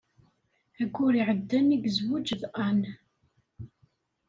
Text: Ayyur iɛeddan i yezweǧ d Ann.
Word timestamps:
Ayyur 0.81 1.13
iɛeddan 1.19 1.67
i 1.75 1.77
yezweǧ 1.81 2.27
d 2.39 2.43
Ann. 2.65 2.81